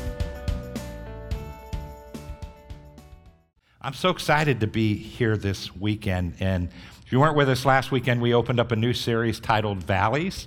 [3.80, 6.34] I'm so excited to be here this weekend.
[6.40, 6.68] And
[7.02, 10.46] if you weren't with us last weekend, we opened up a new series titled Valleys.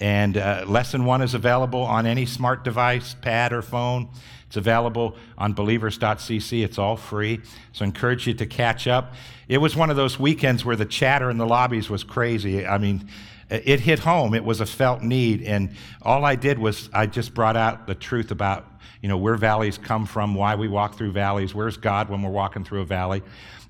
[0.00, 4.08] And uh, lesson one is available on any smart device, pad, or phone.
[4.46, 6.64] It's available on believers.cc.
[6.64, 7.40] It's all free.
[7.72, 9.14] So I encourage you to catch up.
[9.46, 12.66] It was one of those weekends where the chatter in the lobbies was crazy.
[12.66, 13.08] I mean,
[13.50, 14.34] it hit home.
[14.34, 15.42] It was a felt need.
[15.42, 15.70] And
[16.02, 18.66] all I did was I just brought out the truth about,
[19.02, 22.30] you know, where valleys come from, why we walk through valleys, where's God when we're
[22.30, 23.22] walking through a valley.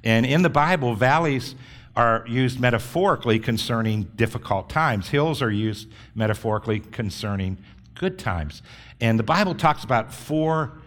[0.04, 1.54] And in the Bible, valleys
[1.98, 5.08] are used metaphorically concerning difficult times.
[5.08, 7.58] Hills are used metaphorically concerning
[7.96, 8.62] good times.
[9.00, 10.78] And the Bible talks about four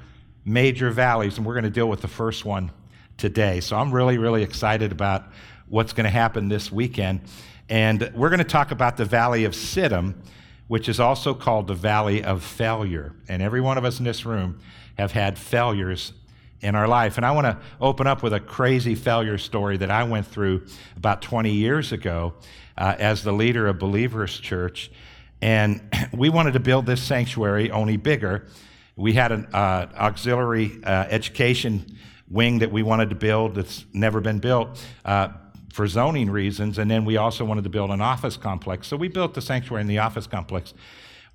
[0.46, 2.72] major valleys, and we're going to deal with the first one
[3.18, 3.60] today.
[3.60, 5.26] So I'm really, really excited about
[5.68, 7.20] what's going to happen this weekend.
[7.68, 10.16] And we're going to talk about the Valley of Siddim,
[10.70, 13.14] which is also called the Valley of Failure.
[13.28, 14.60] And every one of us in this room
[14.98, 16.14] have had failures
[16.62, 17.18] in our life.
[17.18, 20.66] And I want to open up with a crazy failure story that I went through
[20.96, 22.34] about 20 years ago
[22.78, 24.92] uh, as the leader of Believers Church.
[25.42, 25.82] And
[26.14, 28.48] we wanted to build this sanctuary only bigger.
[28.96, 31.98] We had an uh, auxiliary uh, education
[32.30, 35.30] wing that we wanted to build that's never been built uh,
[35.74, 36.78] for zoning reasons.
[36.78, 38.88] And then we also wanted to build an office complex.
[38.88, 40.74] So we built the sanctuary in the office complex.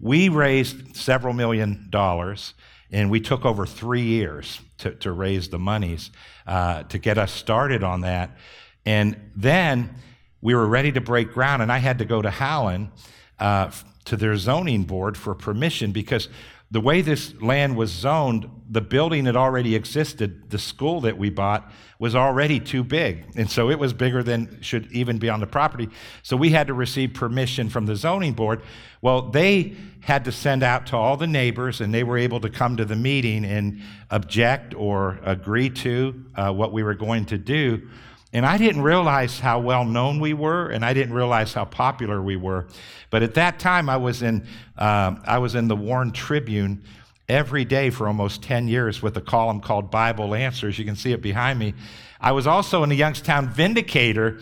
[0.01, 2.55] We raised several million dollars.
[2.93, 6.11] And we took over three years to, to raise the monies
[6.47, 8.37] uh, to get us started on that.
[8.85, 9.97] And then
[10.41, 12.91] we were ready to break ground, and I had to go to Howland
[13.39, 13.71] uh,
[14.05, 16.29] to their zoning board for permission because
[16.71, 21.31] the way this land was zoned, the building that already existed, the school that we
[21.31, 23.25] bought, was already too big.
[23.37, 25.89] And so it was bigger than should even be on the property.
[26.23, 28.63] So we had to receive permission from the zoning board.
[29.01, 32.51] Well, they had to send out to all the neighbors, and they were able to
[32.51, 33.81] come to the meeting and
[34.11, 37.89] object or agree to uh, what we were going to do.
[38.33, 42.21] And I didn't realize how well known we were, and I didn't realize how popular
[42.21, 42.67] we were.
[43.09, 44.47] But at that time, I was in,
[44.77, 46.83] uh, I was in the Warren Tribune
[47.29, 50.79] every day for almost 10 years with a column called Bible Answers.
[50.79, 51.75] You can see it behind me.
[52.21, 54.39] I was also in the Youngstown Vindicator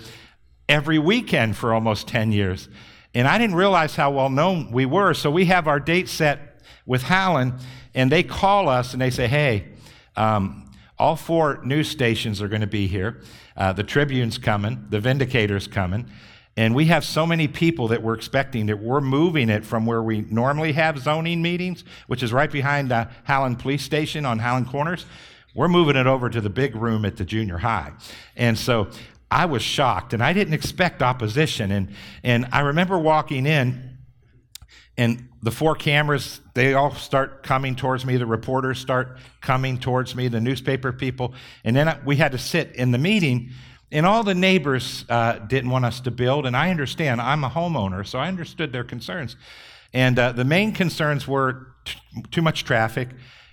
[0.68, 2.68] every weekend for almost 10 years.
[3.14, 5.14] And I didn't realize how well known we were.
[5.14, 7.54] So we have our date set with Howland,
[7.94, 9.68] and they call us and they say, hey,
[10.16, 13.22] um, all four news stations are going to be here.
[13.56, 16.08] Uh, the Tribune's coming, the Vindicator's coming.
[16.56, 20.02] And we have so many people that we're expecting that we're moving it from where
[20.02, 24.68] we normally have zoning meetings, which is right behind the Howland Police Station on Howland
[24.68, 25.04] Corners.
[25.54, 27.92] We're moving it over to the big room at the junior high.
[28.36, 28.88] And so
[29.30, 31.72] I was shocked and I didn't expect opposition.
[31.72, 31.88] And,
[32.22, 33.98] and I remember walking in
[34.96, 38.16] and the four cameras, they all start coming towards me.
[38.16, 41.34] The reporters start coming towards me, the newspaper people.
[41.64, 43.50] And then we had to sit in the meeting,
[43.92, 46.46] and all the neighbors uh, didn't want us to build.
[46.46, 49.36] And I understand, I'm a homeowner, so I understood their concerns.
[49.92, 51.98] And uh, the main concerns were t-
[52.30, 53.08] too much traffic,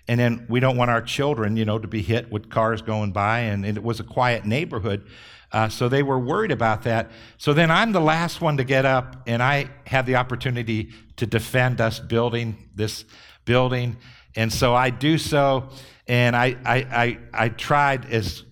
[0.08, 3.12] and then we don't want our children, you know, to be hit with cars going
[3.12, 3.40] by.
[3.40, 5.06] And it was a quiet neighborhood.
[5.52, 7.12] Uh, so they were worried about that.
[7.38, 11.26] So then I'm the last one to get up, and I have the opportunity to
[11.26, 13.06] defend us building this
[13.46, 13.98] building.
[14.36, 15.70] And so I do so,
[16.08, 18.44] and I, I, I, I tried as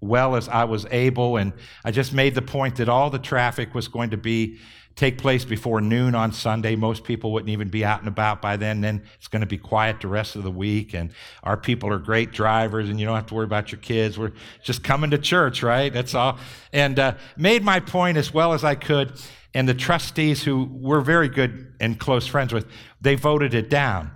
[0.00, 1.52] well as I was able, and
[1.84, 4.58] I just made the point that all the traffic was going to be
[4.96, 6.76] take place before noon on Sunday.
[6.76, 8.82] Most people wouldn't even be out and about by then.
[8.82, 10.94] Then it's going to be quiet the rest of the week.
[10.94, 11.12] And
[11.42, 14.18] our people are great drivers, and you don't have to worry about your kids.
[14.18, 15.92] We're just coming to church, right?
[15.92, 16.38] That's all.
[16.72, 19.12] And uh, made my point as well as I could.
[19.54, 22.66] And the trustees, who we're very good and close friends with,
[23.00, 24.10] they voted it down.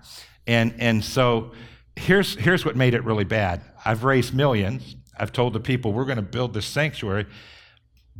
[0.46, 1.52] And, and so
[1.96, 3.62] here's, here's what made it really bad.
[3.84, 4.96] I've raised millions.
[5.18, 7.26] I've told the people we're going to build this sanctuary.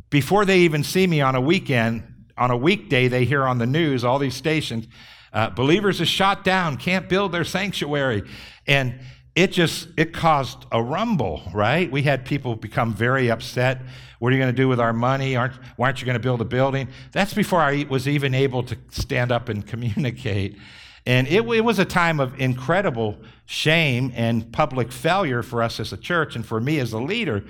[0.09, 2.03] Before they even see me on a weekend,
[2.37, 4.87] on a weekday, they hear on the news, all these stations,
[5.33, 8.23] uh, believers are shot down, can't build their sanctuary.
[8.67, 8.99] And
[9.35, 11.91] it just, it caused a rumble, right?
[11.91, 13.81] We had people become very upset.
[14.19, 15.35] What are you going to do with our money?
[15.35, 16.87] Aren't, why aren't you going to build a building?
[17.11, 20.57] That's before I was even able to stand up and communicate.
[21.05, 25.93] And it, it, was a time of incredible shame and public failure for us as
[25.93, 27.43] a church and for me as a leader.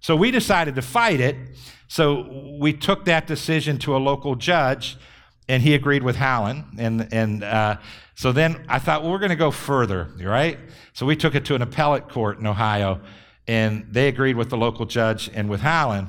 [0.00, 1.36] So we decided to fight it.
[1.88, 4.96] So we took that decision to a local judge,
[5.48, 6.64] and he agreed with Howland.
[6.78, 7.76] And, and uh,
[8.16, 10.58] so then I thought, well, we're going to go further, right?
[10.92, 13.00] So we took it to an appellate court in Ohio.
[13.46, 16.08] and they agreed with the local judge and with Howland.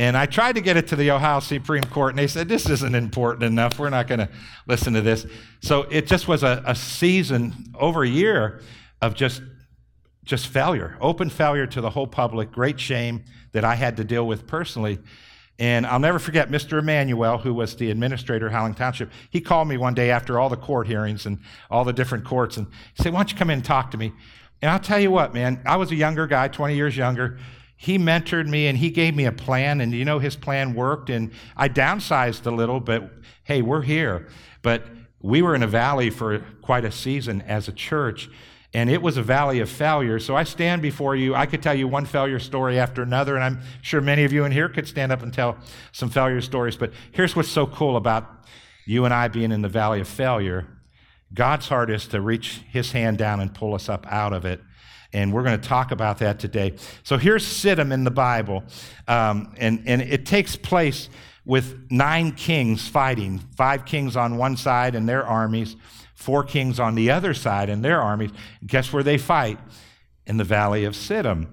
[0.00, 2.70] And I tried to get it to the Ohio Supreme Court, and they said, This
[2.70, 3.78] isn't important enough.
[3.78, 4.30] We're not going to
[4.66, 5.26] listen to this.
[5.60, 8.62] So it just was a, a season, over a year,
[9.02, 9.42] of just,
[10.24, 14.26] just failure, open failure to the whole public, great shame that I had to deal
[14.26, 15.00] with personally.
[15.58, 16.78] And I'll never forget Mr.
[16.78, 19.10] Emanuel, who was the administrator of Howland Township.
[19.28, 22.56] He called me one day after all the court hearings and all the different courts
[22.56, 22.66] and
[22.96, 24.14] he said, Why don't you come in and talk to me?
[24.62, 27.38] And I'll tell you what, man, I was a younger guy, 20 years younger.
[27.82, 31.08] He mentored me and he gave me a plan, and you know, his plan worked.
[31.08, 33.10] And I downsized a little, but
[33.44, 34.28] hey, we're here.
[34.60, 34.84] But
[35.22, 38.28] we were in a valley for quite a season as a church,
[38.74, 40.18] and it was a valley of failure.
[40.18, 41.34] So I stand before you.
[41.34, 44.44] I could tell you one failure story after another, and I'm sure many of you
[44.44, 45.56] in here could stand up and tell
[45.92, 46.76] some failure stories.
[46.76, 48.46] But here's what's so cool about
[48.84, 50.68] you and I being in the valley of failure
[51.32, 54.60] God's heart is to reach his hand down and pull us up out of it.
[55.12, 56.74] And we're going to talk about that today.
[57.02, 58.62] So here's Siddim in the Bible.
[59.08, 61.08] Um, and, and it takes place
[61.44, 65.74] with nine kings fighting five kings on one side and their armies,
[66.14, 68.30] four kings on the other side and their armies.
[68.64, 69.58] Guess where they fight?
[70.26, 71.48] In the valley of Siddim.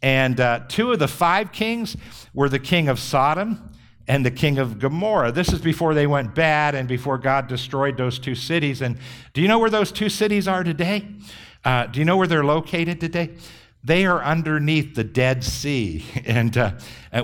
[0.00, 1.96] And uh, two of the five kings
[2.32, 3.72] were the king of Sodom
[4.08, 5.32] and the king of Gomorrah.
[5.32, 8.82] This is before they went bad and before God destroyed those two cities.
[8.82, 8.98] And
[9.32, 11.06] do you know where those two cities are today?
[11.64, 13.30] Uh, do you know where they're located today?
[13.84, 16.04] They are underneath the Dead Sea.
[16.24, 16.72] And uh,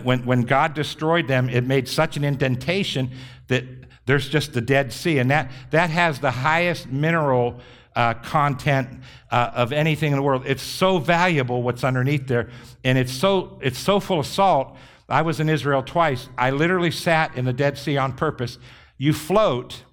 [0.03, 3.11] when, when God destroyed them, it made such an indentation
[3.47, 3.65] that
[4.07, 5.19] there's just the Dead Sea.
[5.19, 7.61] And that, that has the highest mineral
[7.95, 8.89] uh, content
[9.31, 10.45] uh, of anything in the world.
[10.47, 12.51] It's so valuable what's underneath there.
[12.85, 14.77] And it's so, it's so full of salt
[15.09, 16.29] I was in Israel twice.
[16.37, 18.59] I literally sat in the Dead Sea on purpose.
[18.99, 19.85] You float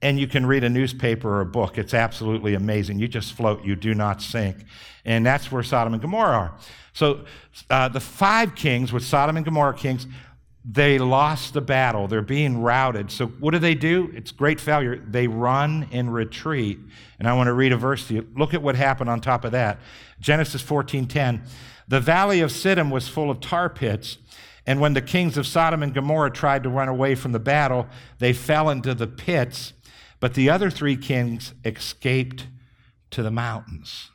[0.00, 1.78] and you can read a newspaper or a book.
[1.78, 2.98] It's absolutely amazing.
[2.98, 4.58] You just float, you do not sink.
[5.04, 6.54] And that's where Sodom and Gomorrah are.
[6.92, 7.24] So
[7.70, 10.06] uh, the five kings, with Sodom and Gomorrah kings,
[10.64, 12.08] they lost the battle.
[12.08, 13.10] They're being routed.
[13.10, 14.10] So what do they do?
[14.14, 14.98] It's great failure.
[14.98, 16.78] They run and retreat.
[17.18, 18.28] And I want to read a verse to you.
[18.36, 19.78] Look at what happened on top of that.
[20.20, 21.42] Genesis 14:10.
[21.86, 24.18] The valley of Siddim was full of tar pits
[24.68, 27.86] and when the kings of Sodom and Gomorrah tried to run away from the battle,
[28.18, 29.72] they fell into the pits.
[30.20, 32.46] But the other three kings escaped
[33.10, 34.10] to the mountains.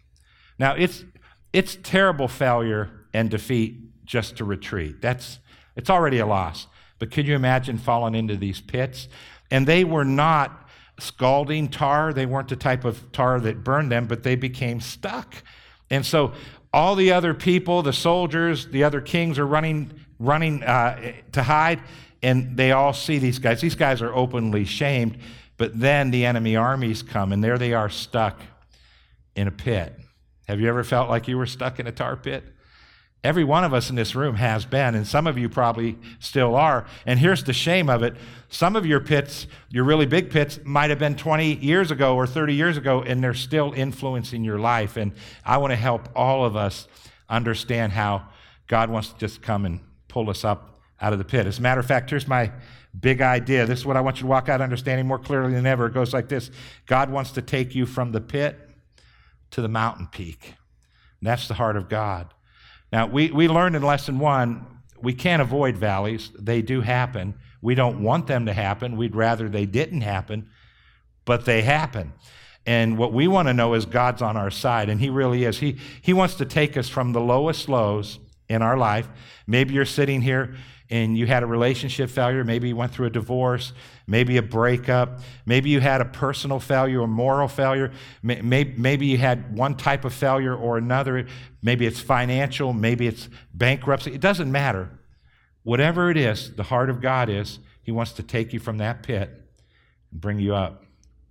[0.59, 1.05] Now, it's,
[1.51, 5.01] it's terrible failure and defeat just to retreat.
[5.01, 5.39] That's,
[5.75, 6.67] it's already a loss.
[6.99, 9.07] But could you imagine falling into these pits?
[9.49, 10.69] And they were not
[10.99, 12.13] scalding tar.
[12.13, 15.43] They weren't the type of tar that burned them, but they became stuck.
[15.89, 16.33] And so
[16.71, 21.81] all the other people, the soldiers, the other kings are running running uh, to hide,
[22.21, 23.61] and they all see these guys.
[23.61, 25.17] These guys are openly shamed,
[25.57, 28.41] but then the enemy armies come, and there they are stuck
[29.35, 29.97] in a pit.
[30.47, 32.43] Have you ever felt like you were stuck in a tar pit?
[33.23, 36.55] Every one of us in this room has been, and some of you probably still
[36.55, 36.85] are.
[37.05, 38.15] And here's the shame of it
[38.49, 42.27] some of your pits, your really big pits, might have been 20 years ago or
[42.27, 44.97] 30 years ago, and they're still influencing your life.
[44.97, 45.13] And
[45.45, 46.87] I want to help all of us
[47.29, 48.27] understand how
[48.67, 49.79] God wants to just come and
[50.09, 51.47] pull us up out of the pit.
[51.47, 52.51] As a matter of fact, here's my
[52.99, 53.65] big idea.
[53.65, 55.87] This is what I want you to walk out understanding more clearly than ever.
[55.87, 56.51] It goes like this
[56.85, 58.59] God wants to take you from the pit
[59.51, 60.55] to the mountain peak.
[61.19, 62.33] And that's the heart of God.
[62.91, 64.67] Now, we, we learned in lesson one
[65.01, 67.35] we can't avoid valleys, they do happen.
[67.61, 70.49] We don't want them to happen, we'd rather they didn't happen,
[71.25, 72.13] but they happen.
[72.65, 75.59] And what we want to know is God's on our side, and He really is.
[75.59, 79.09] He, he wants to take us from the lowest lows in our life.
[79.45, 80.55] Maybe you're sitting here
[80.93, 82.43] and you had a relationship failure.
[82.43, 83.73] Maybe you went through a divorce,
[84.05, 85.21] maybe a breakup.
[85.43, 87.91] Maybe you had a personal failure or moral failure.
[88.21, 91.25] Maybe you had one type of failure or another.
[91.63, 94.13] Maybe it's financial, maybe it's bankruptcy.
[94.13, 94.91] It doesn't matter.
[95.63, 99.01] Whatever it is, the heart of God is, He wants to take you from that
[99.01, 99.31] pit
[100.11, 100.82] and bring you up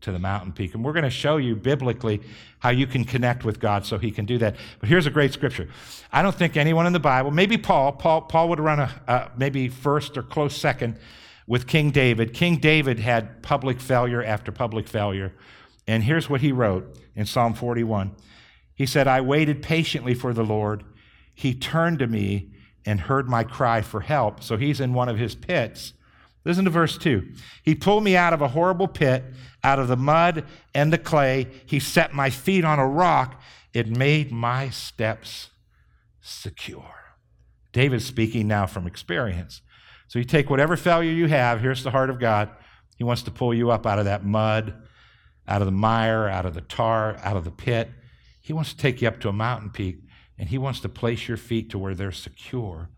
[0.02, 0.74] to the mountain peak.
[0.74, 2.20] And we're going to show you biblically
[2.58, 4.56] how you can connect with God so he can do that.
[4.78, 5.68] But here's a great scripture.
[6.12, 9.68] I don't think anyone in the Bible, maybe Paul, Paul, Paul would run a, maybe
[9.68, 10.98] first or close second
[11.46, 12.34] with King David.
[12.34, 15.32] King David had public failure after public failure.
[15.86, 18.14] And here's what he wrote in Psalm 41.
[18.74, 20.84] He said, I waited patiently for the Lord.
[21.34, 22.50] He turned to me
[22.84, 24.42] and heard my cry for help.
[24.42, 25.92] So he's in one of his pits.
[26.44, 27.32] Listen to verse 2.
[27.62, 29.24] He pulled me out of a horrible pit,
[29.62, 30.44] out of the mud
[30.74, 31.46] and the clay.
[31.66, 33.40] He set my feet on a rock.
[33.72, 35.50] It made my steps
[36.20, 36.94] secure.
[37.72, 39.62] David's speaking now from experience.
[40.08, 42.50] So you take whatever failure you have, here's the heart of God.
[42.96, 44.74] He wants to pull you up out of that mud,
[45.48, 47.88] out of the mire, out of the tar, out of the pit.
[48.40, 50.00] He wants to take you up to a mountain peak.
[50.38, 52.90] and He wants to place your feet to where they're secure.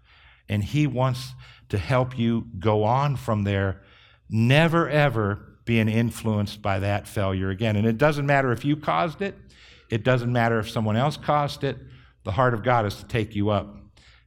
[0.48, 1.34] And He wants
[1.68, 3.82] to help you go on from there,
[4.28, 7.76] never ever being influenced by that failure again.
[7.76, 9.34] And it doesn't matter if you caused it,
[9.90, 11.76] it doesn't matter if someone else caused it.
[12.24, 13.76] The heart of God is to take you up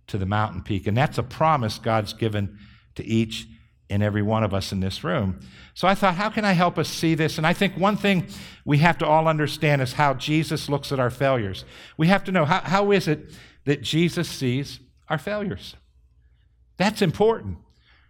[0.08, 0.88] to the mountain peak.
[0.88, 2.58] And that's a promise God's given
[2.96, 3.48] to each
[3.90, 5.40] and every one of us in this room.
[5.74, 7.38] So I thought, how can I help us see this?
[7.38, 8.28] And I think one thing
[8.66, 11.66] we have to all understand is how Jesus looks at our failures.
[11.98, 13.32] We have to know how, how is it
[13.66, 14.80] that Jesus sees
[15.10, 15.76] our failures?
[16.78, 17.58] That's important.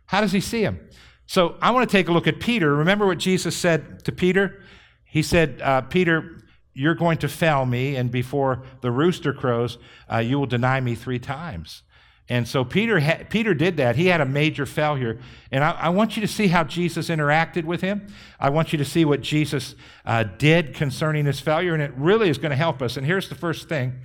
[0.06, 0.80] How does he see him?
[1.26, 2.74] So I want to take a look at Peter.
[2.76, 4.62] Remember what Jesus said to Peter?
[5.04, 6.42] He said, uh, Peter,
[6.74, 9.78] you're going to fail me, and before the rooster crows,
[10.12, 11.82] uh, you will deny me three times.
[12.30, 13.96] And so Peter, ha- Peter did that.
[13.96, 15.20] He had a major failure.
[15.52, 18.08] And I, I, want you to see how Jesus interacted with him.
[18.40, 22.30] I want you to see what Jesus uh, did concerning his failure, and it really
[22.30, 22.98] is going to help us.
[22.98, 24.00] And here's the first thing,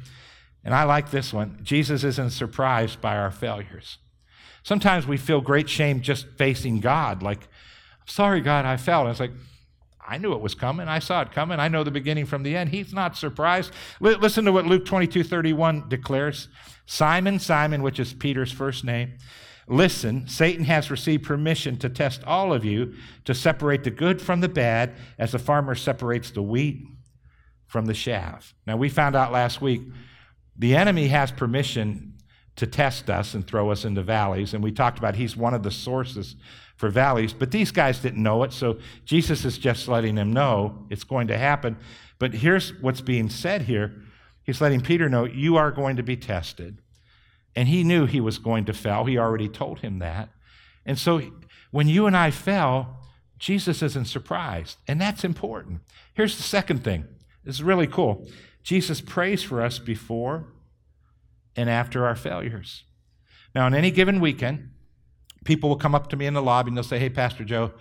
[0.65, 3.99] and I like this one Jesus isn't surprised by our failures.
[4.63, 7.41] Sometimes we feel great shame just facing God, like,
[8.01, 9.03] I'm sorry, God, I fell.
[9.03, 9.33] And it's like,
[10.07, 10.89] I knew it was coming.
[10.89, 11.61] I saw it coming.
[11.61, 12.71] I know the beginning from the end.
[12.71, 13.73] He's not surprised.
[14.05, 16.49] L- listen to what Luke 22 31 declares
[16.87, 19.17] Simon, Simon, which is Peter's first name,
[19.69, 24.41] listen, Satan has received permission to test all of you to separate the good from
[24.41, 26.85] the bad as a farmer separates the wheat
[27.67, 28.55] from the chaff.
[28.67, 29.83] Now, we found out last week
[30.59, 32.12] the enemy has permission
[32.57, 34.55] to test us and throw us into valleys.
[34.55, 36.37] And we talked about he's one of the sources
[36.77, 38.53] for valleys, but these guys didn't know it.
[38.53, 41.77] So Jesus is just letting them know it's going to happen.
[42.19, 44.03] But here's what's being said here
[44.45, 46.79] He's letting Peter know, you are going to be tested.
[47.55, 49.05] And he knew he was going to fail.
[49.05, 50.31] He already told him that.
[50.85, 51.23] And so
[51.71, 52.97] when you and I fell,
[53.39, 54.79] Jesus isn't surprised.
[54.89, 55.81] And that's important.
[56.15, 57.07] Here's the second thing
[57.45, 58.29] this is really cool.
[58.63, 60.47] Jesus prays for us before
[61.57, 62.85] and after our failures.
[63.55, 64.71] Now, on any given weekend,
[65.45, 67.73] people will come up to me in the lobby and they'll say, Hey, Pastor Joe,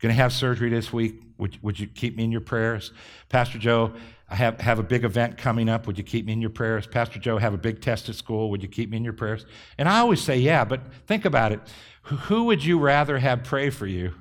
[0.00, 1.22] going to have surgery this week.
[1.38, 2.92] Would, would you keep me in your prayers?
[3.28, 3.92] Pastor Joe,
[4.28, 5.86] I have, have a big event coming up.
[5.86, 6.86] Would you keep me in your prayers?
[6.86, 8.50] Pastor Joe, have a big test at school.
[8.50, 9.44] Would you keep me in your prayers?
[9.76, 11.60] And I always say, yeah, but think about it.
[12.02, 14.14] Who would you rather have pray for you,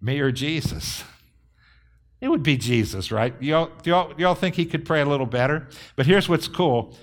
[0.00, 1.04] me or Jesus?
[2.20, 3.40] It would be Jesus, right?
[3.40, 5.68] Y'all, y'all, y'all think he could pray a little better?
[5.94, 6.96] But here's what's cool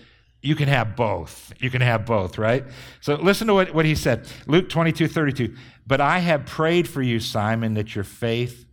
[0.45, 1.51] you can have both.
[1.59, 2.63] You can have both, right?
[3.01, 5.55] So listen to what, what he said Luke 22 32.
[5.87, 8.65] But I have prayed for you, Simon, that your faith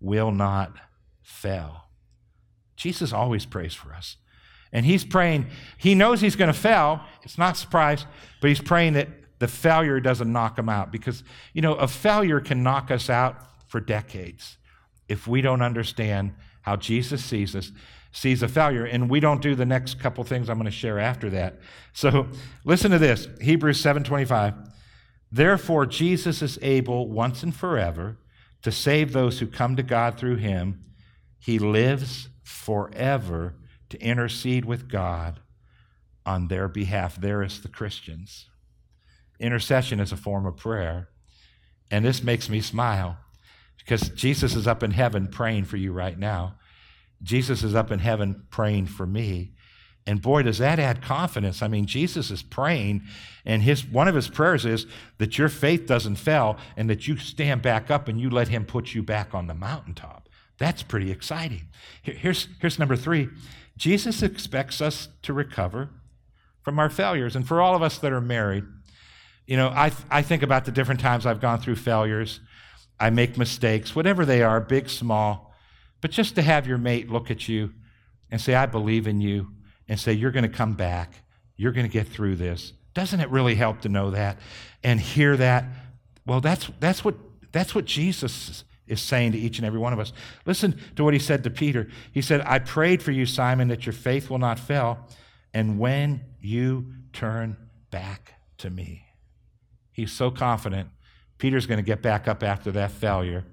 [0.00, 0.72] will not
[1.22, 1.84] fail.
[2.76, 4.16] Jesus always prays for us.
[4.72, 7.00] And he's praying, he knows he's going to fail.
[7.22, 8.06] It's not surprise,
[8.40, 9.08] but he's praying that
[9.38, 13.36] the failure doesn't knock him out because, you know, a failure can knock us out
[13.66, 14.58] for decades
[15.08, 17.72] if we don't understand how Jesus sees us,
[18.18, 20.98] sees a failure, and we don't do the next couple things I'm going to share
[20.98, 21.60] after that.
[21.92, 22.26] So
[22.64, 24.56] listen to this Hebrews 7:25.
[25.30, 28.18] Therefore, Jesus is able once and forever
[28.62, 30.82] to save those who come to God through him.
[31.38, 33.54] He lives forever
[33.90, 35.40] to intercede with God
[36.26, 37.16] on their behalf.
[37.16, 38.46] There is the Christians.
[39.38, 41.08] Intercession is a form of prayer.
[41.90, 43.18] And this makes me smile
[43.78, 46.56] because Jesus is up in heaven praying for you right now.
[47.22, 49.52] Jesus is up in heaven praying for me.
[50.06, 51.60] And boy, does that add confidence.
[51.60, 53.02] I mean, Jesus is praying,
[53.44, 54.86] and his, one of his prayers is
[55.18, 58.64] that your faith doesn't fail and that you stand back up and you let him
[58.64, 60.28] put you back on the mountaintop.
[60.56, 61.68] That's pretty exciting.
[62.02, 63.28] Here's, here's number three
[63.76, 65.90] Jesus expects us to recover
[66.62, 67.36] from our failures.
[67.36, 68.64] And for all of us that are married,
[69.46, 72.40] you know, I, I think about the different times I've gone through failures.
[73.00, 75.47] I make mistakes, whatever they are, big, small.
[76.00, 77.72] But just to have your mate look at you
[78.30, 79.48] and say, I believe in you,
[79.88, 81.24] and say, You're going to come back,
[81.56, 82.72] you're going to get through this.
[82.94, 84.38] Doesn't it really help to know that
[84.82, 85.64] and hear that?
[86.26, 87.14] Well, that's, that's, what,
[87.52, 90.12] that's what Jesus is saying to each and every one of us.
[90.46, 91.88] Listen to what he said to Peter.
[92.12, 94.98] He said, I prayed for you, Simon, that your faith will not fail.
[95.54, 97.56] And when you turn
[97.90, 99.04] back to me,
[99.92, 100.88] he's so confident
[101.38, 103.44] Peter's going to get back up after that failure,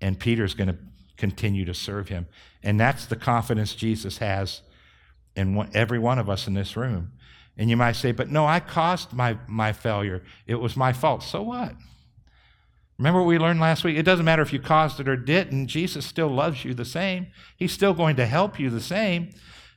[0.00, 0.76] and Peter's going to
[1.20, 2.26] continue to serve him.
[2.62, 4.62] And that's the confidence Jesus has
[5.36, 7.12] in every one of us in this room.
[7.56, 10.22] And you might say, but no, I caused my, my failure.
[10.46, 11.22] It was my fault.
[11.22, 11.74] So what?
[12.98, 13.96] Remember what we learned last week?
[13.96, 17.28] It doesn't matter if you caused it or didn't, Jesus still loves you the same.
[17.56, 19.30] He's still going to help you the same.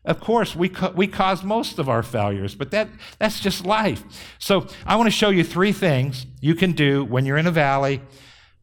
[0.06, 4.04] Of course, we, ca- we cause most of our failures, but that, that's just life.
[4.40, 7.52] So I want to show you three things you can do when you're in a
[7.52, 8.02] valley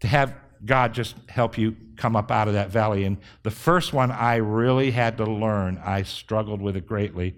[0.00, 3.04] to have God just help you come up out of that valley.
[3.04, 7.36] And the first one I really had to learn, I struggled with it greatly,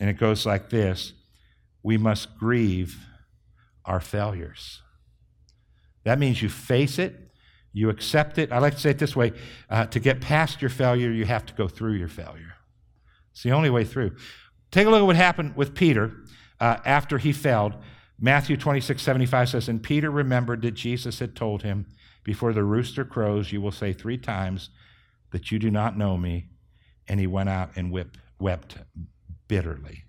[0.00, 1.12] And it goes like this
[1.82, 3.04] We must grieve
[3.84, 4.82] our failures.
[6.04, 7.14] That means you face it,
[7.72, 8.52] you accept it.
[8.52, 9.32] I like to say it this way
[9.68, 12.54] uh, to get past your failure, you have to go through your failure.
[13.32, 14.16] It's the only way through.
[14.70, 16.12] Take a look at what happened with Peter
[16.60, 17.74] uh, after he failed.
[18.20, 21.86] Matthew 26, 75 says, And Peter remembered that Jesus had told him,
[22.28, 24.68] Before the rooster crows, you will say three times
[25.30, 26.50] that you do not know me.
[27.08, 28.76] And he went out and whipped, wept
[29.48, 30.04] bitterly.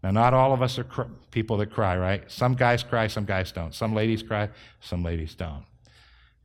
[0.00, 2.30] Now, not all of us are cr- people that cry, right?
[2.30, 3.74] Some guys cry, some guys don't.
[3.74, 5.64] Some ladies cry, some ladies don't.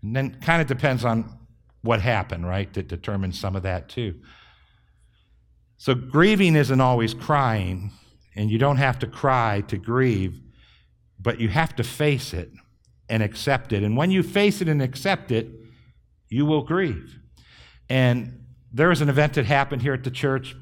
[0.02, 1.38] And then kind of depends on
[1.84, 2.74] what happened, right?
[2.74, 4.16] That determines some of that too.
[5.78, 7.92] So grieving isn't always crying,
[8.36, 10.42] and you don't have to cry to grieve,
[11.20, 12.50] but you have to face it
[13.10, 13.84] and accept it.
[13.84, 15.48] And when you face it and accept it,
[16.30, 17.20] you will grieve.
[17.90, 20.56] And there was an event that happened here at the church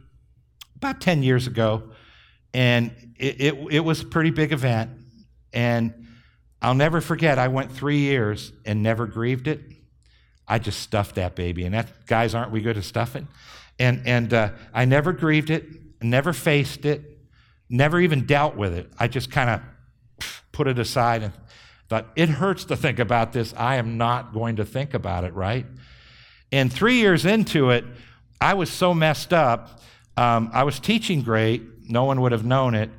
[0.76, 1.92] about 10 years ago
[2.54, 4.92] and it, it, it, was a pretty big event.
[5.54, 6.08] And
[6.62, 9.62] I'll never forget, I went three years and never grieved it.
[10.48, 11.64] I just stuffed that baby.
[11.64, 13.28] And that, guys, aren't we good at stuffing?
[13.80, 15.66] And, and uh, I never grieved it,
[16.02, 17.20] never faced it,
[17.70, 18.92] never even dealt with it.
[19.00, 19.62] I just kind of
[20.52, 21.34] put it aside and
[21.92, 23.54] thought, it hurts to think about this.
[23.58, 25.66] I am not going to think about it, right?
[26.50, 27.84] And three years into it,
[28.40, 29.82] I was so messed up.
[30.16, 32.90] Um, I was teaching great, no one would have known it.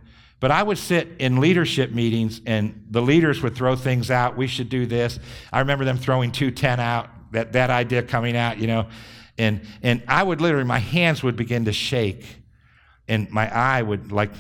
[0.41, 4.37] But I would sit in leadership meetings and the leaders would throw things out.
[4.37, 5.19] We should do this.
[5.51, 8.89] I remember them throwing 210 out, that, that idea coming out, you know.
[9.39, 12.27] And, and I would literally, my hands would begin to shake
[13.09, 14.33] and my eye would like,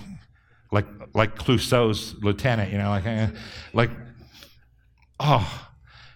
[0.70, 3.30] like, like Clouseau's lieutenant, you know, like,
[3.72, 3.90] like,
[5.20, 5.68] oh.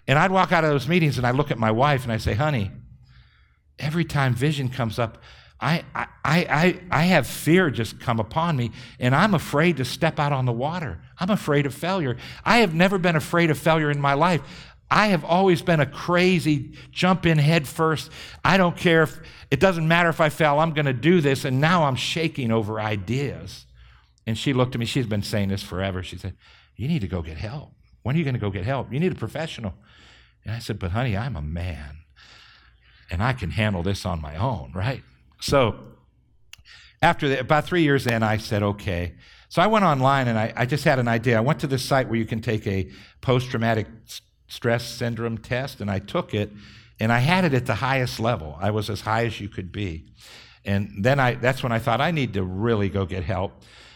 [0.08, 2.18] And I'd walk out of those meetings and I look at my wife and I
[2.18, 2.70] say, honey,
[3.78, 5.22] every time vision comes up,
[5.60, 10.18] I, I, I, I have fear just come upon me, and I'm afraid to step
[10.18, 11.00] out on the water.
[11.18, 12.18] I'm afraid of failure.
[12.44, 14.42] I have never been afraid of failure in my life.
[14.90, 18.10] I have always been a crazy jump in head first.
[18.44, 19.18] I don't care if
[19.50, 21.44] it doesn't matter if I fail, I'm going to do this.
[21.44, 23.66] And now I'm shaking over ideas.
[24.26, 26.02] And she looked at me, she's been saying this forever.
[26.02, 26.36] She said,
[26.76, 27.75] You need to go get help.
[28.06, 28.92] When are you going to go get help?
[28.92, 29.74] You need a professional.
[30.44, 31.98] And I said, But honey, I'm a man
[33.10, 35.02] and I can handle this on my own, right?
[35.40, 35.74] So
[37.02, 39.14] after the, about three years in, I said, okay.
[39.48, 41.36] So I went online and I, I just had an idea.
[41.36, 42.90] I went to this site where you can take a
[43.22, 43.88] post traumatic
[44.46, 46.52] stress syndrome test, and I took it,
[47.00, 48.56] and I had it at the highest level.
[48.60, 50.06] I was as high as you could be.
[50.64, 53.52] And then I, that's when I thought, I need to really go get help.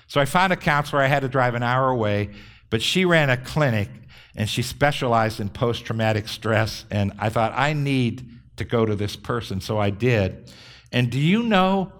[0.08, 1.00] So I found a counselor.
[1.00, 2.30] I had to drive an hour away,
[2.68, 3.88] but she ran a clinic
[4.36, 6.84] and she specialized in post traumatic stress.
[6.90, 9.60] And I thought, I need to go to this person.
[9.60, 10.52] So I did.
[10.92, 11.92] And do you know,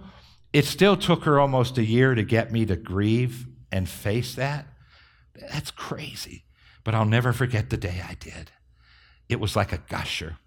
[0.52, 4.66] it still took her almost a year to get me to grieve and face that?
[5.50, 6.44] That's crazy.
[6.84, 8.50] But I'll never forget the day I did.
[9.28, 10.38] It was like a gusher.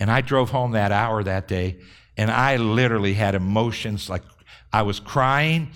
[0.00, 1.78] And I drove home that hour that day,
[2.16, 4.22] and I literally had emotions like
[4.72, 5.70] I was crying.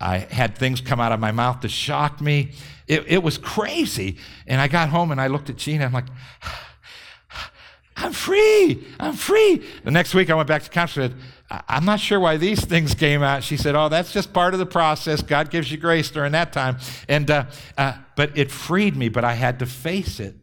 [0.00, 2.52] I had things come out of my mouth that shocked me.
[2.86, 4.18] It, it was crazy.
[4.46, 5.84] And I got home and I looked at Gina.
[5.84, 6.06] I'm like,
[7.96, 8.86] I'm free.
[9.00, 9.62] I'm free.
[9.84, 11.10] The next week I went back to counselor.
[11.50, 13.42] I'm not sure why these things came out.
[13.42, 15.22] She said, Oh, that's just part of the process.
[15.22, 16.76] God gives you grace during that time.
[17.08, 17.46] And, uh,
[17.78, 20.34] uh, but it freed me, but I had to face it.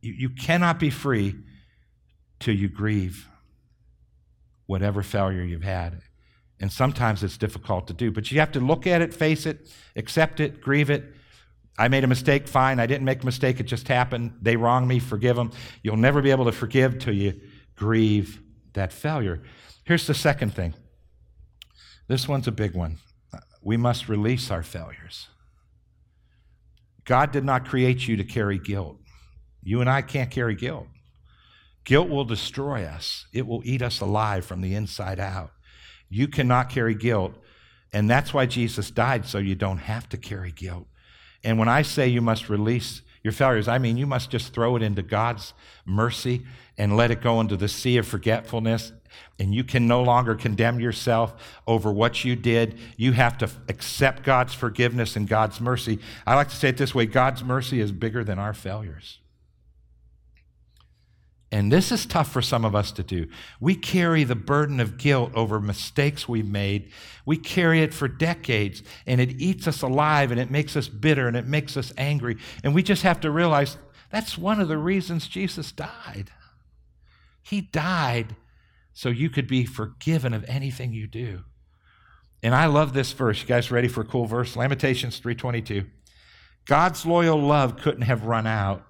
[0.00, 1.36] You, you cannot be free
[2.40, 3.28] till you grieve
[4.66, 6.02] whatever failure you've had.
[6.62, 9.68] And sometimes it's difficult to do, but you have to look at it, face it,
[9.96, 11.04] accept it, grieve it.
[11.76, 12.78] I made a mistake, fine.
[12.78, 14.34] I didn't make a mistake, it just happened.
[14.40, 15.50] They wronged me, forgive them.
[15.82, 17.40] You'll never be able to forgive till you
[17.74, 18.40] grieve
[18.74, 19.42] that failure.
[19.84, 20.74] Here's the second thing
[22.06, 22.98] this one's a big one.
[23.60, 25.26] We must release our failures.
[27.04, 28.98] God did not create you to carry guilt.
[29.64, 30.86] You and I can't carry guilt.
[31.84, 35.50] Guilt will destroy us, it will eat us alive from the inside out.
[36.12, 37.34] You cannot carry guilt.
[37.92, 40.86] And that's why Jesus died, so you don't have to carry guilt.
[41.42, 44.76] And when I say you must release your failures, I mean you must just throw
[44.76, 46.42] it into God's mercy
[46.78, 48.92] and let it go into the sea of forgetfulness
[49.38, 51.34] and you can no longer condemn yourself
[51.66, 52.78] over what you did.
[52.96, 55.98] You have to accept God's forgiveness and God's mercy.
[56.26, 59.18] I like to say it this way God's mercy is bigger than our failures.
[61.52, 63.26] And this is tough for some of us to do.
[63.60, 66.90] We carry the burden of guilt over mistakes we've made.
[67.26, 71.28] We carry it for decades, and it eats us alive, and it makes us bitter,
[71.28, 72.38] and it makes us angry.
[72.64, 73.76] And we just have to realize
[74.10, 76.30] that's one of the reasons Jesus died.
[77.42, 78.34] He died
[78.94, 81.44] so you could be forgiven of anything you do.
[82.42, 83.42] And I love this verse.
[83.42, 84.56] You guys ready for a cool verse?
[84.56, 85.86] Lamentations 3:22.
[86.64, 88.86] God's loyal love couldn't have run out.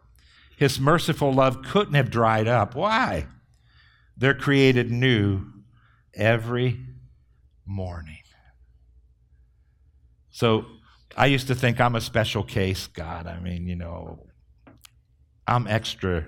[0.63, 2.77] His merciful love couldn't have dried up.
[2.77, 3.27] Why?
[4.17, 5.43] They're created new
[6.15, 6.79] every
[7.67, 8.23] morning.
[10.31, 10.67] So
[11.17, 13.27] I used to think I'm a special case, God.
[13.27, 14.25] I mean, you know,
[15.49, 16.27] I'm extra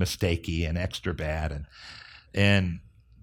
[0.00, 1.66] mistakey and extra bad and
[2.32, 2.80] and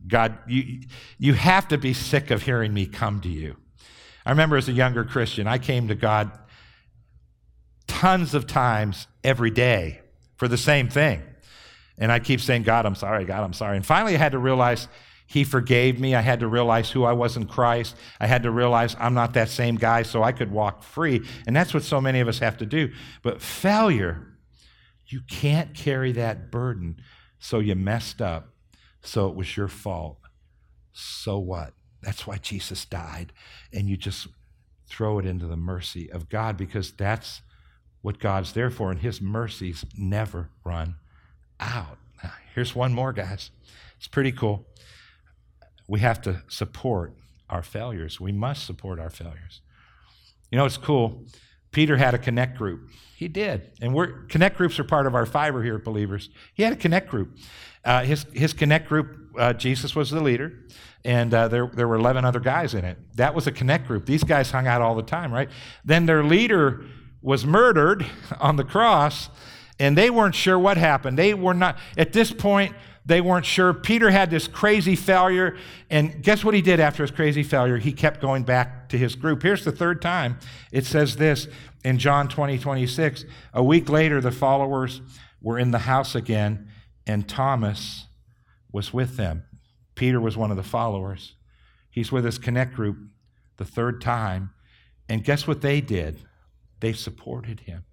[0.08, 0.82] God, you
[1.18, 3.58] you have to be sick of hearing me come to you.
[4.24, 6.30] I remember as a younger Christian, I came to God
[8.00, 10.00] tons of times every day
[10.38, 11.22] for the same thing.
[11.98, 13.76] And I keep saying, God, I'm sorry, God, I'm sorry.
[13.76, 14.88] And finally, I had to realize
[15.28, 16.16] He forgave me.
[16.16, 17.98] I had to realize who I was in Christ.
[18.18, 21.26] I had to realize I'm not that same guy, so I could walk free.
[21.46, 22.90] And that's what so many of us have to do.
[23.22, 24.28] But failure,
[25.06, 27.02] you can't carry that burden.
[27.38, 28.54] So you messed up.
[29.02, 30.20] So it was your fault.
[30.94, 31.74] So what?
[32.02, 33.34] That's why Jesus died.
[33.74, 34.30] And you just
[34.88, 37.42] throw it into the mercy of God because that's
[38.02, 40.96] what God's there for, and His mercies never run
[41.60, 41.98] out.
[42.24, 43.52] Now, here's one more, guys.
[43.98, 44.66] It's pretty cool.
[45.88, 47.14] We have to support
[47.50, 48.20] our failures.
[48.20, 49.62] We must support our failures.
[50.52, 51.26] You know, it's cool.
[51.72, 52.90] Peter had a connect group.
[53.16, 53.72] He did.
[53.82, 56.30] And we're, connect groups are part of our fiber here, believers.
[56.54, 57.38] He had a connect group.
[57.84, 60.54] Uh, his, his connect group, uh, Jesus was the leader,
[61.06, 62.98] and uh, there, there were 11 other guys in it.
[63.16, 64.06] That was a connect group.
[64.06, 65.50] These guys hung out all the time, right?
[65.86, 66.84] Then their leader
[67.22, 68.06] was murdered
[68.40, 69.30] on the cross,
[69.80, 71.18] and they weren't sure what happened.
[71.18, 73.74] They were not, at this point, they weren't sure.
[73.74, 75.58] Peter had this crazy failure,
[75.90, 77.78] and guess what he did after his crazy failure?
[77.78, 79.42] He kept going back to his group.
[79.42, 80.38] Here's the third time.
[80.72, 81.48] It says this
[81.84, 83.26] in John 20, 26.
[83.54, 85.02] A week later, the followers
[85.42, 86.70] were in the house again,
[87.08, 88.06] and Thomas
[88.72, 89.44] was with them.
[89.96, 91.36] Peter was one of the followers.
[91.90, 92.98] He's with his connect group
[93.58, 94.52] the third time.
[95.08, 96.20] And guess what they did?
[96.80, 97.86] They supported him.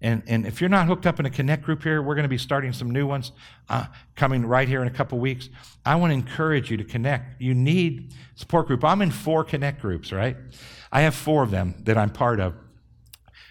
[0.00, 2.28] And, and if you're not hooked up in a connect group here, we're going to
[2.28, 3.32] be starting some new ones
[3.68, 5.48] uh, coming right here in a couple weeks.
[5.86, 7.40] I want to encourage you to connect.
[7.40, 8.84] You need support group.
[8.84, 10.36] I'm in four connect groups, right?
[10.92, 12.54] I have four of them that I'm part of.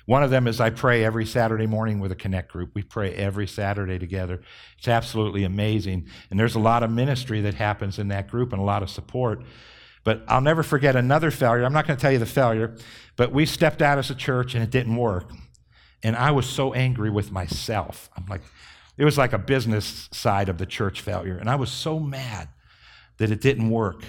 [0.06, 2.72] One of them is I pray every Saturday morning with a connect group.
[2.76, 4.40] We pray every Saturday together.
[4.78, 6.08] It's absolutely amazing.
[6.30, 8.92] And there's a lot of ministry that happens in that group and a lot of
[8.92, 9.42] support.
[10.06, 11.66] But I'll never forget another failure.
[11.66, 12.78] I'm not going to tell you the failure,
[13.18, 15.32] but we stepped out as a church and it didn't work.
[16.04, 18.10] And I was so angry with myself.
[18.16, 18.42] I'm like,
[18.98, 21.36] it was like a business side of the church failure.
[21.36, 22.48] And I was so mad
[23.18, 24.04] that it didn't work.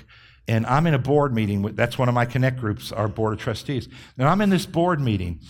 [0.46, 1.62] And I'm in a board meeting.
[1.74, 3.88] That's one of my connect groups, our board of trustees.
[4.18, 5.40] And I'm in this board meeting,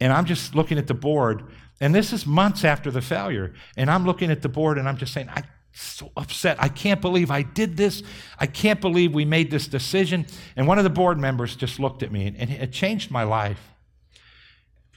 [0.00, 1.42] and I'm just looking at the board.
[1.80, 3.52] And this is months after the failure.
[3.76, 5.42] And I'm looking at the board, and I'm just saying, I
[5.78, 6.56] so upset.
[6.60, 8.02] I can't believe I did this.
[8.38, 10.26] I can't believe we made this decision.
[10.56, 13.60] And one of the board members just looked at me, and it changed my life.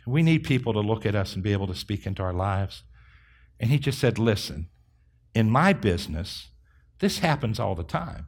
[0.08, 2.84] We need people to look at us and be able to speak into our lives.
[3.60, 4.70] And he just said, Listen,
[5.36, 6.50] in my business,
[7.00, 8.28] this happens all the time.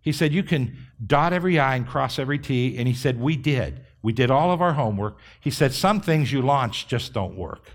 [0.00, 2.78] He said, You can dot every I and cross every T.
[2.78, 3.84] And he said, We did.
[4.00, 5.18] We did all of our homework.
[5.40, 7.72] He said, Some things you launch just don't work.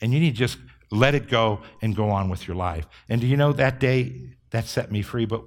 [0.00, 0.58] And you need to just
[0.90, 2.86] let it go and go on with your life.
[3.08, 5.24] And do you know that day that set me free?
[5.24, 5.42] But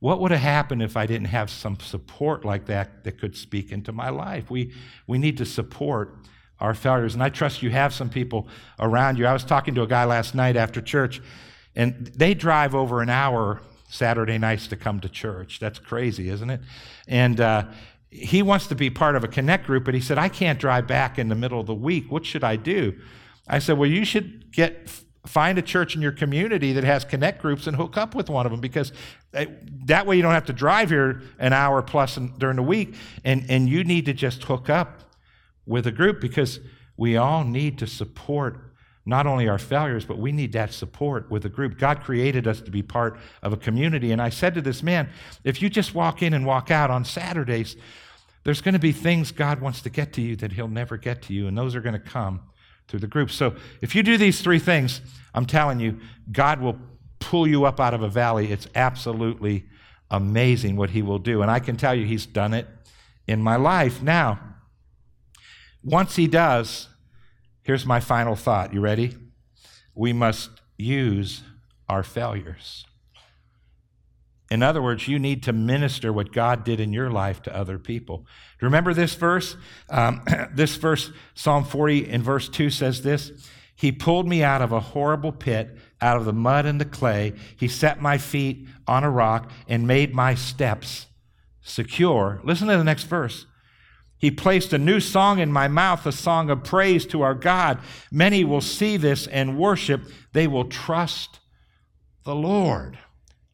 [0.00, 3.72] what would have happened if I didn't have some support like that that could speak
[3.72, 4.50] into my life?
[4.50, 4.72] We,
[5.06, 6.18] we need to support
[6.60, 7.14] our failures.
[7.14, 9.26] And I trust you have some people around you.
[9.26, 11.22] I was talking to a guy last night after church,
[11.74, 15.58] and they drive over an hour Saturday nights to come to church.
[15.58, 16.60] That's crazy, isn't it?
[17.08, 17.64] And uh,
[18.10, 20.86] he wants to be part of a connect group, but he said, I can't drive
[20.86, 22.10] back in the middle of the week.
[22.10, 22.94] What should I do?
[23.48, 24.88] I said, Well, you should get
[25.26, 28.44] find a church in your community that has connect groups and hook up with one
[28.44, 28.92] of them because
[29.32, 29.46] uh,
[29.86, 33.44] that way you don't have to drive here an hour plus during the week and,
[33.48, 35.00] and you need to just hook up
[35.66, 36.60] with a group because
[36.96, 38.74] we all need to support
[39.06, 41.78] not only our failures but we need that support with a group.
[41.78, 44.12] God created us to be part of a community.
[44.12, 45.08] And i said to this man
[45.42, 47.76] if you just walk in and walk out on saturdays
[48.44, 51.22] there's going to be things god wants to get to you that he'll never get
[51.22, 52.42] to you and those are going to come
[52.88, 53.30] through the group.
[53.30, 55.00] So if you do these three things,
[55.34, 56.78] I'm telling you, God will
[57.18, 58.52] pull you up out of a valley.
[58.52, 59.64] It's absolutely
[60.10, 61.42] amazing what He will do.
[61.42, 62.66] And I can tell you, He's done it
[63.26, 64.02] in my life.
[64.02, 64.38] Now,
[65.82, 66.88] once He does,
[67.62, 68.72] here's my final thought.
[68.74, 69.16] You ready?
[69.94, 71.42] We must use
[71.88, 72.84] our failures.
[74.50, 77.78] In other words, you need to minister what God did in your life to other
[77.78, 78.26] people.
[78.60, 79.56] Remember this verse?
[79.88, 80.22] Um,
[80.54, 83.32] this verse, Psalm 40 in verse 2 says this
[83.74, 87.32] He pulled me out of a horrible pit, out of the mud and the clay.
[87.56, 91.06] He set my feet on a rock and made my steps
[91.62, 92.40] secure.
[92.44, 93.46] Listen to the next verse.
[94.18, 97.78] He placed a new song in my mouth, a song of praise to our God.
[98.10, 100.02] Many will see this and worship.
[100.32, 101.40] They will trust
[102.24, 102.98] the Lord.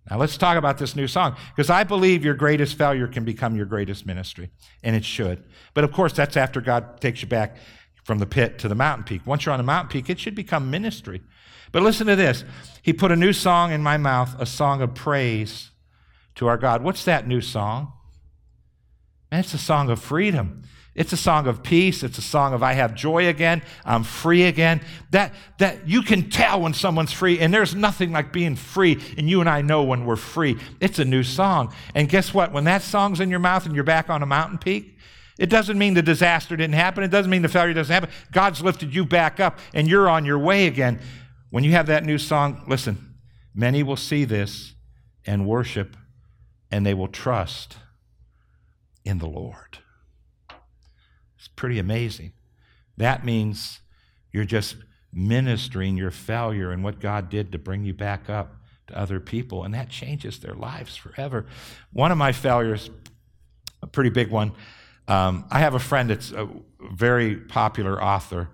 [0.09, 3.55] Now, let's talk about this new song because I believe your greatest failure can become
[3.55, 4.51] your greatest ministry,
[4.83, 5.45] and it should.
[5.75, 7.57] But of course, that's after God takes you back
[8.05, 9.27] from the pit to the mountain peak.
[9.27, 11.21] Once you're on the mountain peak, it should become ministry.
[11.73, 12.45] But listen to this
[12.83, 15.71] He put a new song in my mouth, a song of praise
[16.37, 16.83] to our God.
[16.83, 17.93] What's that new song?
[19.31, 20.65] Man, it's a song of freedom.
[20.95, 22.03] It's a song of peace.
[22.03, 23.63] It's a song of I have joy again.
[23.85, 24.81] I'm free again.
[25.13, 29.01] That, that you can tell when someone's free, and there's nothing like being free.
[29.17, 30.59] And you and I know when we're free.
[30.81, 31.73] It's a new song.
[31.95, 32.53] And guess what?
[32.53, 34.99] When that song's in your mouth and you're back on a mountain peak,
[35.39, 37.03] it doesn't mean the disaster didn't happen.
[37.03, 38.11] It doesn't mean the failure doesn't happen.
[38.31, 41.01] God's lifted you back up and you're on your way again.
[41.49, 43.15] When you have that new song, listen,
[43.55, 44.75] many will see this
[45.25, 45.97] and worship
[46.71, 47.79] and they will trust
[49.03, 49.79] in the Lord.
[51.41, 52.35] It's pretty amazing.
[52.99, 53.81] That means
[54.31, 54.77] you're just
[55.11, 58.57] ministering your failure and what God did to bring you back up
[58.89, 61.47] to other people, and that changes their lives forever.
[61.95, 62.91] One of my failures,
[63.83, 64.53] a pretty big one,
[65.09, 66.47] um, I have a friend that's a
[66.93, 68.51] very popular author,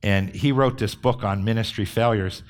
[0.00, 2.44] and he wrote this book on ministry failures,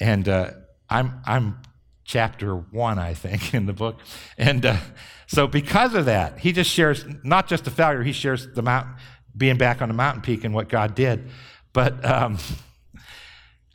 [0.00, 0.52] and uh,
[0.88, 1.60] I'm I'm
[2.04, 4.00] chapter one, I think, in the book,
[4.38, 4.78] and uh,
[5.26, 8.94] so because of that, he just shares not just the failure, he shares the mountain
[9.36, 11.28] being back on the mountain peak and what God did.
[11.72, 12.38] But um,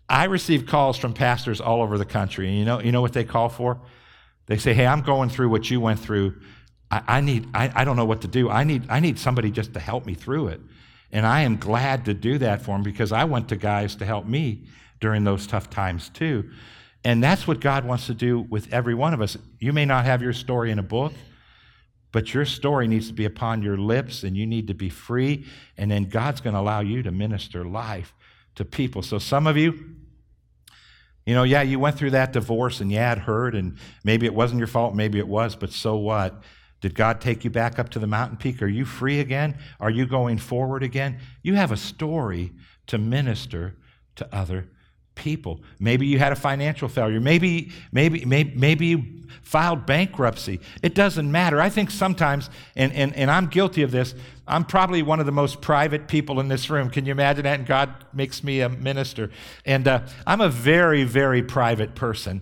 [0.08, 3.14] I receive calls from pastors all over the country, and you know, you know what
[3.14, 3.80] they call for?
[4.48, 6.40] They say, "Hey, I'm going through what you went through.
[6.90, 8.50] I, I need, I, I don't know what to do.
[8.50, 10.62] I need, I need somebody just to help me through it."
[11.12, 14.06] And I am glad to do that for them because I went to guys to
[14.06, 14.66] help me
[15.00, 16.50] during those tough times too.
[17.04, 19.38] And that's what God wants to do with every one of us.
[19.60, 21.14] You may not have your story in a book.
[22.12, 25.46] But your story needs to be upon your lips and you need to be free.
[25.78, 28.16] And then God's going to allow you to minister life
[28.56, 29.02] to people.
[29.04, 29.96] So some of you,
[31.26, 34.34] you know, yeah, you went through that divorce and yeah, it hurt and maybe it
[34.34, 36.42] wasn't your fault, maybe it was, but so what?
[36.82, 38.62] Did God take you back up to the mountain peak?
[38.62, 39.58] Are you free again?
[39.80, 41.20] Are you going forward again?
[41.44, 42.54] You have a story
[42.88, 43.76] to minister
[44.16, 44.70] to other
[45.20, 45.62] people.
[45.80, 47.20] Maybe you had a financial failure.
[47.20, 49.04] Maybe, maybe, maybe, maybe you
[49.44, 50.60] filed bankruptcy.
[50.82, 51.60] It doesn't matter.
[51.60, 54.16] I think sometimes, and, and, and I'm guilty of this,
[54.48, 56.90] I'm probably one of the most private people in this room.
[56.90, 57.60] Can you imagine that?
[57.60, 59.30] And God makes me a minister.
[59.66, 62.42] And uh, I'm a very, very private person.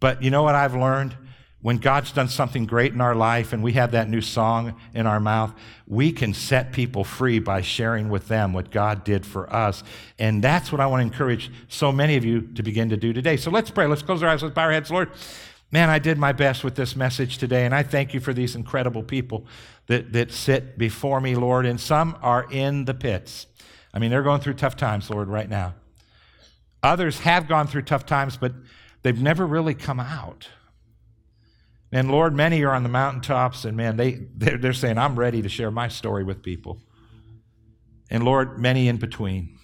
[0.00, 1.16] But you know what I've learned?
[1.64, 5.06] When God's done something great in our life and we have that new song in
[5.06, 5.54] our mouth,
[5.86, 9.82] we can set people free by sharing with them what God did for us.
[10.18, 13.14] And that's what I want to encourage so many of you to begin to do
[13.14, 13.38] today.
[13.38, 13.86] So let's pray.
[13.86, 14.42] Let's close our eyes.
[14.42, 14.90] Let's bow our heads.
[14.90, 15.12] Lord,
[15.72, 18.54] man, I did my best with this message today, and I thank you for these
[18.54, 19.46] incredible people
[19.86, 21.64] that, that sit before me, Lord.
[21.64, 23.46] And some are in the pits.
[23.94, 25.76] I mean, they're going through tough times, Lord, right now.
[26.82, 28.52] Others have gone through tough times, but
[29.02, 30.50] they've never really come out.
[31.94, 35.40] And Lord, many are on the mountaintops, and man, they, they're, they're saying, I'm ready
[35.42, 36.82] to share my story with people.
[38.10, 39.56] And Lord, many in between.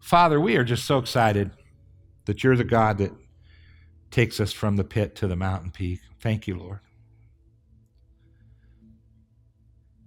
[0.00, 1.52] Father, we are just so excited
[2.24, 3.12] that you're the God that
[4.10, 6.00] takes us from the pit to the mountain peak.
[6.20, 6.80] Thank you, Lord.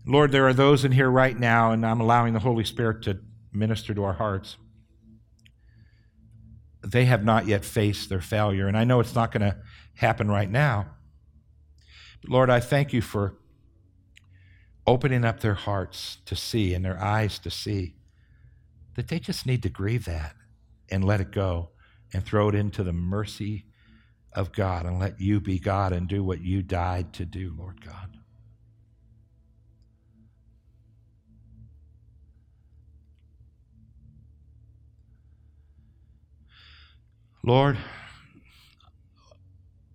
[0.05, 3.19] Lord, there are those in here right now, and I'm allowing the Holy Spirit to
[3.53, 4.57] minister to our hearts
[6.85, 8.67] they have not yet faced their failure.
[8.67, 9.57] And I know it's not going to
[9.95, 10.87] happen right now.
[12.21, 13.35] But Lord, I thank you for
[14.87, 17.95] opening up their hearts to see and their eyes to see
[18.95, 20.35] that they just need to grieve that
[20.89, 21.69] and let it go
[22.13, 23.65] and throw it into the mercy
[24.33, 27.83] of God and let you be God and do what you died to do, Lord
[27.83, 28.14] God.
[37.45, 37.77] Lord,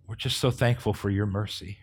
[0.07, 1.79] we're just so thankful for your mercy.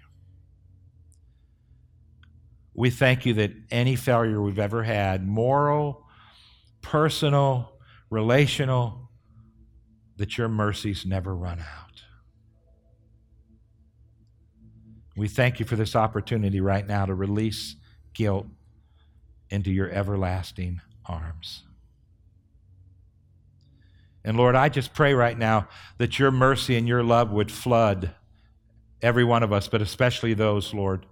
[2.73, 6.05] We thank you that any failure we've ever had, moral,
[6.81, 7.73] personal,
[8.09, 9.09] relational,
[10.15, 12.01] that your mercies never run out.
[15.17, 17.75] We thank you for this opportunity right now to release
[18.13, 18.47] guilt
[19.49, 21.66] into your everlasting arms.
[24.27, 28.11] And Lord, I just pray right now that your mercy and your love would flood
[29.01, 31.05] every one of us, but especially those, Lord,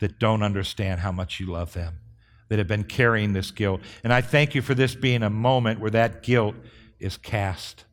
[0.00, 2.00] that don't understand how much you love them,
[2.48, 3.82] that have been carrying this guilt.
[4.02, 6.56] And I thank you for this being a moment where that guilt
[6.98, 7.84] is cast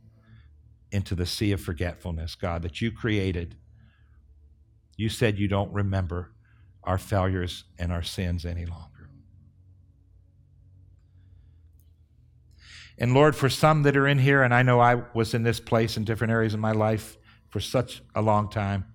[0.91, 3.57] into the sea of forgetfulness, God, that you created.
[4.95, 6.31] you said you don't remember
[6.83, 8.96] our failures and our sins any longer.
[12.97, 15.59] And Lord, for some that are in here, and I know I was in this
[15.59, 17.17] place in different areas of my life
[17.49, 18.85] for such a long time,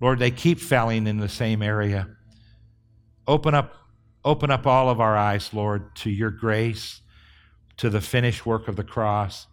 [0.00, 2.08] Lord, they keep failing in the same area.
[3.26, 3.74] Open up,
[4.24, 7.00] open up all of our eyes, Lord, to your grace,
[7.78, 9.46] to the finished work of the cross,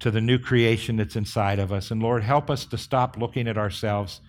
[0.00, 1.90] to the new creation that's inside of us.
[1.90, 4.20] And Lord, help us to stop looking at ourselves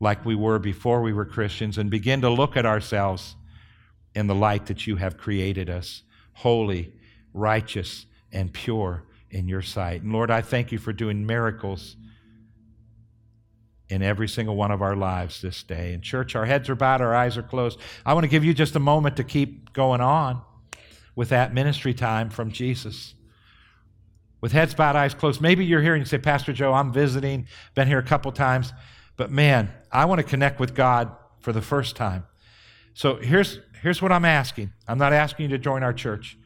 [0.00, 3.34] like we were before we were Christians and begin to look at ourselves
[4.14, 6.92] in the light that you have created us holy,
[7.32, 10.02] righteous, and pure in your sight.
[10.02, 11.96] And Lord, I thank you for doing miracles
[13.88, 15.92] in every single one of our lives this day.
[15.92, 17.78] In church, our heads are bowed, our eyes are closed.
[18.04, 20.42] I want to give you just a moment to keep going on
[21.14, 23.14] with that ministry time from Jesus.
[24.40, 25.40] With heads bowed, eyes closed.
[25.40, 28.72] Maybe you're here and you say, Pastor Joe, I'm visiting, been here a couple times.
[29.16, 31.10] But man, I want to connect with God
[31.40, 32.24] for the first time.
[32.92, 36.36] So here's, here's what I'm asking I'm not asking you to join our church,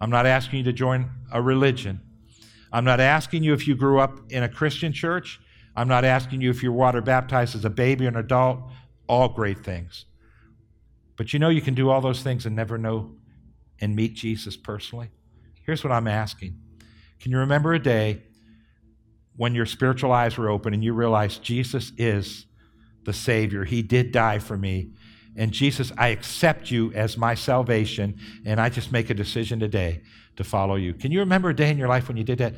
[0.00, 2.00] I'm not asking you to join a religion.
[2.72, 5.40] I'm not asking you if you grew up in a Christian church.
[5.74, 8.60] I'm not asking you if you're water baptized as a baby or an adult.
[9.08, 10.06] All great things.
[11.16, 13.12] But you know you can do all those things and never know
[13.80, 15.10] and meet Jesus personally.
[15.64, 16.58] Here's what I'm asking
[17.20, 18.22] Can you remember a day
[19.36, 22.46] when your spiritual eyes were open and you realized Jesus is
[23.04, 23.64] the Savior.
[23.64, 24.90] He did die for me.
[25.36, 30.02] And Jesus, I accept you as my salvation, and I just make a decision today
[30.36, 30.94] to follow you.
[30.94, 32.54] Can you remember a day in your life when you did that?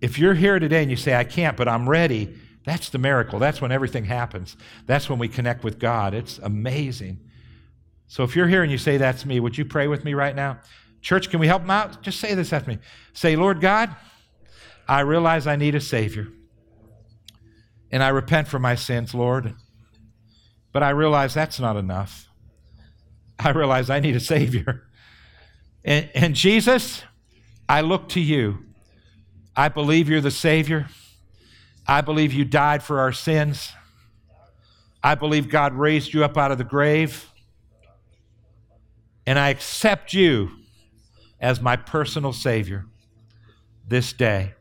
[0.00, 3.38] If you're here today and you say, I can't, but I'm ready, that's the miracle.
[3.38, 4.56] That's when everything happens.
[4.86, 6.14] That's when we connect with God.
[6.14, 7.20] It's amazing.
[8.08, 10.34] So if you're here and you say, That's me, would you pray with me right
[10.34, 10.60] now?
[11.00, 12.02] Church, can we help them out?
[12.02, 12.78] Just say this after me.
[13.12, 13.94] Say, Lord God,
[14.88, 16.28] I realize I need a Savior.
[17.90, 19.54] And I repent for my sins, Lord.
[20.72, 22.28] But I realize that's not enough.
[23.38, 24.84] I realize I need a Savior.
[25.84, 27.04] And, and, Jesus,
[27.68, 28.64] I look to you.
[29.56, 30.88] I believe you're the Savior.
[31.86, 33.72] I believe you died for our sins.
[35.02, 37.30] I believe God raised you up out of the grave.
[39.26, 40.50] And I accept you
[41.40, 42.86] as my personal Savior
[43.86, 44.54] this day.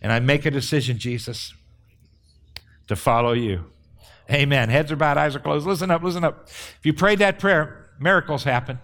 [0.00, 1.54] And I make a decision, Jesus,
[2.88, 3.64] to follow you.
[4.30, 4.68] Amen.
[4.68, 5.66] Heads are bowed, eyes are closed.
[5.66, 6.44] Listen up, listen up.
[6.48, 8.78] If you prayed that prayer, miracles happen.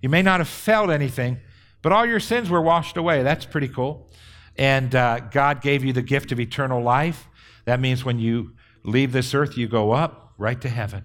[0.00, 1.40] You may not have felt anything,
[1.82, 3.22] but all your sins were washed away.
[3.22, 4.10] That's pretty cool.
[4.56, 7.28] And uh, God gave you the gift of eternal life.
[7.64, 11.04] That means when you leave this earth, you go up right to heaven.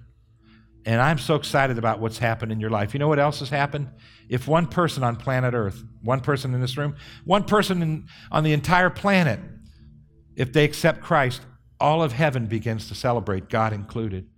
[0.85, 2.93] And I'm so excited about what's happened in your life.
[2.93, 3.89] You know what else has happened?
[4.29, 8.43] If one person on planet Earth, one person in this room, one person in, on
[8.43, 9.39] the entire planet
[10.37, 11.41] if they accept Christ,
[11.79, 14.29] all of heaven begins to celebrate, God included.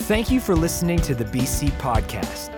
[0.00, 2.57] Thank you for listening to the BC Podcast.